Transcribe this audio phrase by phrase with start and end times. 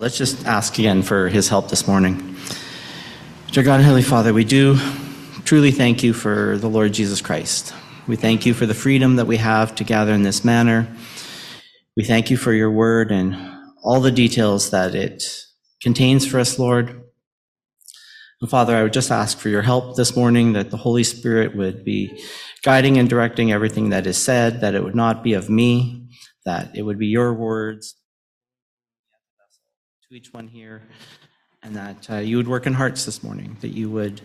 [0.00, 2.36] Let's just ask again for his help this morning.
[3.50, 4.78] Dear God and Heavenly Father, we do
[5.44, 7.74] truly thank you for the Lord Jesus Christ.
[8.06, 10.86] We thank you for the freedom that we have to gather in this manner.
[11.96, 13.36] We thank you for your word and
[13.82, 15.24] all the details that it
[15.82, 17.02] contains for us, Lord.
[18.40, 21.56] And Father, I would just ask for your help this morning that the Holy Spirit
[21.56, 22.22] would be
[22.62, 26.08] guiding and directing everything that is said, that it would not be of me,
[26.44, 27.96] that it would be your words
[30.08, 30.80] to each one here,
[31.62, 34.22] and that uh, you would work in hearts this morning, that you would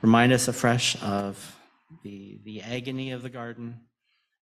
[0.00, 1.58] remind us afresh of
[2.04, 3.80] the, the agony of the garden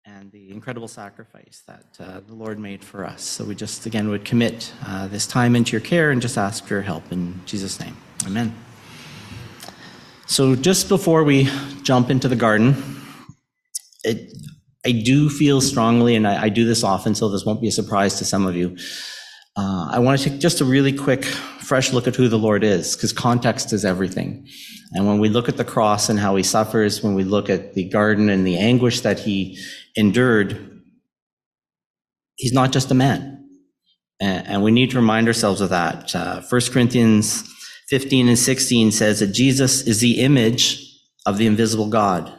[0.06, 3.22] and the incredible sacrifice that uh, the Lord made for us.
[3.22, 6.64] So we just again would commit uh, this time into your care and just ask
[6.64, 7.96] for your help in Jesus' name.
[8.24, 8.54] Amen.
[10.24, 11.50] So just before we
[11.82, 13.02] jump into the garden,
[14.04, 14.32] it,
[14.86, 17.72] I do feel strongly, and I, I do this often, so this won't be a
[17.72, 18.78] surprise to some of you.
[19.58, 22.62] Uh, I want to take just a really quick, fresh look at who the Lord
[22.62, 24.46] is, because context is everything.
[24.92, 27.74] And when we look at the cross and how he suffers, when we look at
[27.74, 29.58] the garden and the anguish that he
[29.96, 30.80] endured,
[32.36, 33.48] he's not just a man.
[34.20, 36.14] And, and we need to remind ourselves of that.
[36.14, 37.42] Uh, 1 Corinthians
[37.88, 40.88] 15 and 16 says that Jesus is the image
[41.26, 42.32] of the invisible God,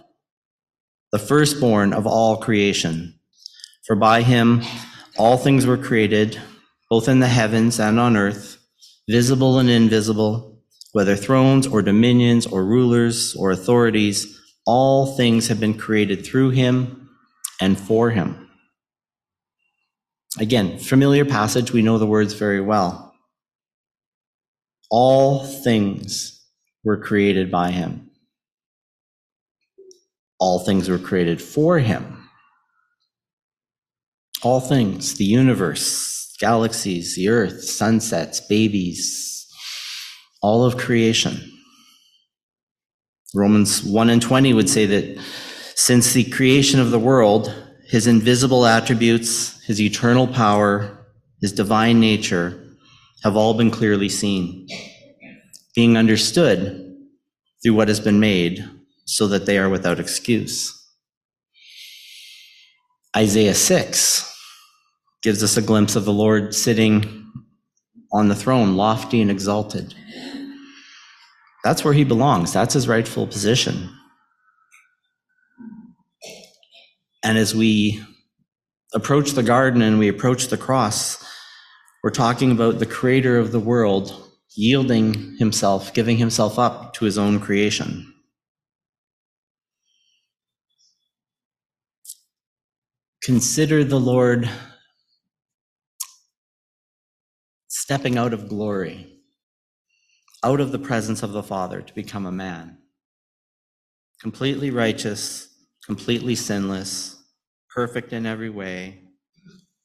[1.12, 3.20] the firstborn of all creation.
[3.86, 4.62] For by him
[5.18, 6.40] all things were created,
[6.90, 8.58] both in the heavens and on earth,
[9.10, 10.62] visible and invisible,
[10.94, 17.10] whether thrones or dominions or rulers or authorities, all things have been created through him
[17.62, 18.50] and for him.
[20.40, 23.14] Again, familiar passage, we know the words very well.
[24.90, 26.44] All things
[26.84, 28.10] were created by him.
[30.40, 32.30] All things were created for him.
[34.42, 39.48] All things, the universe, galaxies, the earth, sunsets, babies,
[40.42, 41.38] all of creation.
[43.36, 45.22] Romans 1 and 20 would say that
[45.76, 47.54] since the creation of the world,
[47.86, 51.06] his invisible attributes, his eternal power,
[51.42, 52.60] his divine nature
[53.24, 54.68] have all been clearly seen,
[55.76, 56.96] being understood
[57.62, 58.68] through what has been made
[59.06, 60.76] so that they are without excuse.
[63.16, 64.39] Isaiah 6
[65.22, 67.32] gives us a glimpse of the Lord sitting
[68.12, 69.94] on the throne, lofty and exalted.
[71.64, 72.54] That's where he belongs.
[72.54, 73.90] That's his rightful position.
[77.22, 78.02] And as we
[78.94, 81.24] approach the garden and we approach the cross,
[82.02, 87.18] we're talking about the creator of the world yielding himself, giving himself up to his
[87.18, 88.14] own creation.
[93.22, 94.50] Consider the Lord
[97.90, 99.08] stepping out of glory,
[100.44, 102.78] out of the presence of the Father to become a man.
[104.22, 107.24] Completely righteous, completely sinless,
[107.74, 109.02] perfect in every way,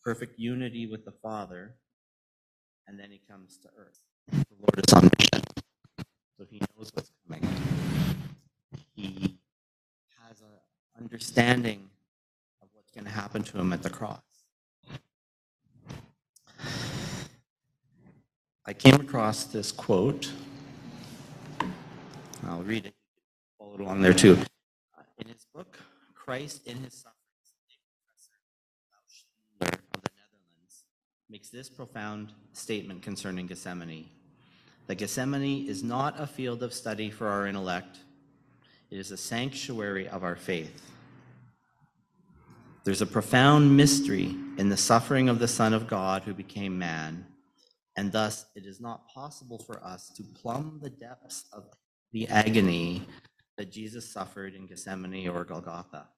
[0.04, 1.76] perfect unity with the Father,
[2.86, 3.98] and then he comes to earth.
[4.30, 5.62] The Lord is omniscient,
[6.36, 7.48] so he knows what's coming.
[8.94, 9.38] He
[10.28, 11.88] has an understanding
[12.60, 14.33] of what's going to happen to him at the cross.
[18.66, 20.32] I came across this quote.
[22.46, 22.94] I'll read it.
[23.58, 24.38] Follow along there too.
[25.18, 25.78] In his book,
[26.14, 27.18] Christ in His Sufferings,
[29.60, 30.84] professor of the Netherlands
[31.28, 34.08] makes this profound statement concerning Gethsemane.
[34.86, 37.98] That Gethsemane is not a field of study for our intellect,
[38.90, 40.90] it is a sanctuary of our faith.
[42.84, 47.26] There's a profound mystery in the suffering of the Son of God who became man
[47.96, 51.64] and thus it is not possible for us to plumb the depths of
[52.12, 53.02] the agony
[53.56, 56.08] that Jesus suffered in Gethsemane or Golgotha.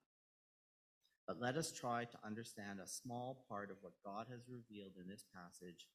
[1.27, 5.09] But let us try to understand a small part of what God has revealed in
[5.09, 5.89] this passage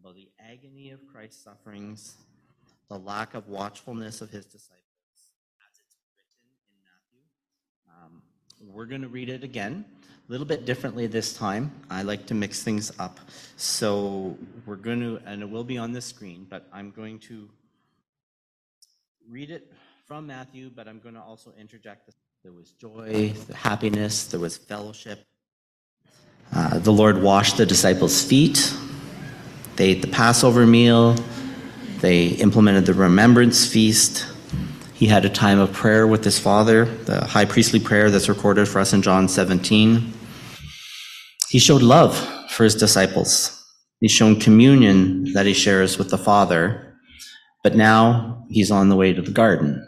[0.00, 2.16] about the agony of Christ's sufferings,
[2.88, 5.28] the lack of watchfulness of his disciples,
[5.68, 7.22] as it's written in Matthew.
[7.88, 8.22] Um,
[8.60, 9.84] we're going to read it again
[10.28, 11.72] a little bit differently this time.
[11.88, 13.18] I like to mix things up.
[13.56, 17.48] So we're going to, and it will be on the screen, but I'm going to
[19.28, 19.72] read it
[20.06, 22.10] from Matthew, but I'm going to also interject.
[22.42, 25.24] There was joy, happiness, there was fellowship.
[26.54, 28.74] Uh, the Lord washed the disciples' feet.
[29.76, 31.16] They ate the Passover meal.
[32.00, 34.26] They implemented the remembrance feast.
[34.98, 38.66] He had a time of prayer with his Father, the high priestly prayer that's recorded
[38.66, 40.12] for us in John 17.
[41.48, 42.18] He showed love
[42.50, 43.64] for his disciples.
[44.00, 46.96] He's shown communion that he shares with the Father,
[47.62, 49.86] but now he's on the way to the garden.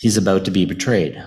[0.00, 1.24] He's about to be betrayed.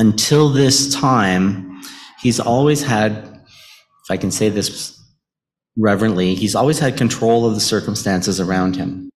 [0.00, 1.80] Until this time,
[2.20, 4.99] he's always had, if I can say this
[5.76, 9.10] reverently, he's always had control of the circumstances around him.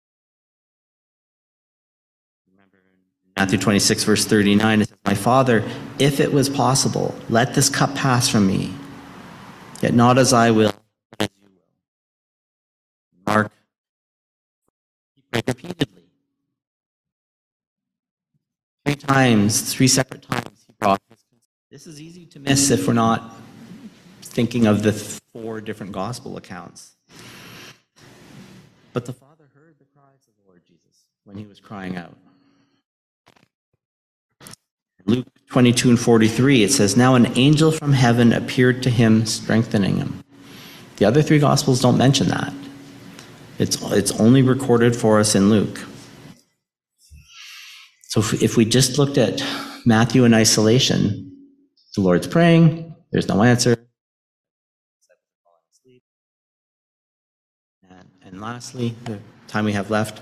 [3.37, 5.64] Matthew 26, verse 39, it says, My Father,
[5.99, 8.72] if it was possible, let this cup pass from me.
[9.81, 10.72] Yet not as I will,
[11.19, 11.62] as you will.
[13.26, 13.52] Mark,
[15.16, 16.04] he prayed repeatedly.
[18.84, 21.19] Three times, three separate times, he brought his
[21.70, 23.34] This is easy to miss if we're not
[24.20, 26.96] thinking of the four different gospel accounts.
[28.93, 32.17] But the Father heard the cries of the Lord Jesus when he was crying out.
[35.05, 39.96] Luke 22 and 43, it says, Now an angel from heaven appeared to him, strengthening
[39.96, 40.23] him.
[40.96, 42.52] The other three Gospels don't mention that.
[43.58, 45.81] It's, it's only recorded for us in Luke.
[48.08, 49.43] So if, if we just looked at
[49.85, 51.32] Matthew in isolation,
[51.96, 53.81] the Lord's praying, there's no answer.
[58.25, 59.19] And, lastly, the
[59.49, 60.21] time we have left,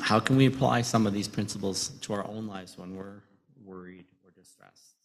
[0.00, 3.22] how can we apply some of these principles to our own lives when we're
[3.64, 4.96] worried or distressed?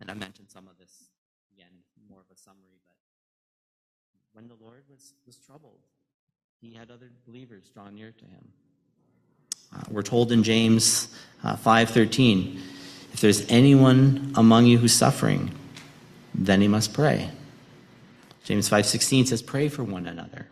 [0.00, 1.10] And I mentioned some of this
[1.52, 1.72] again,
[2.08, 2.96] more of a summary, but
[4.32, 5.80] when the Lord was, was troubled,
[6.60, 8.48] he had other believers draw near to him.
[9.74, 11.14] Uh, we're told in James
[11.44, 12.60] uh, 5:13,
[13.12, 15.50] if there's anyone among you who's suffering,
[16.34, 17.30] then he must pray.
[18.48, 20.48] James 5:16 says, "Pray for one another."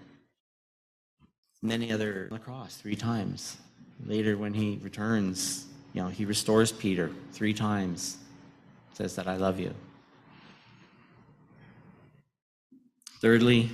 [1.63, 3.57] Many other on the cross three times.
[4.05, 5.65] Later, when he returns,
[5.95, 8.19] you know, he restores Peter three times,
[8.93, 9.75] says that I love you.
[13.23, 13.71] Thirdly,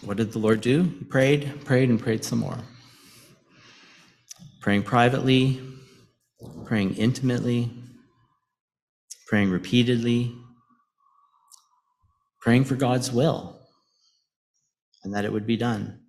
[0.00, 0.82] what did the Lord do?
[0.82, 2.58] He prayed, prayed, and prayed some more.
[4.60, 5.60] Praying privately,
[6.64, 7.70] praying intimately,
[9.28, 10.34] praying repeatedly,
[12.42, 13.60] praying for God's will
[15.04, 16.01] and that it would be done.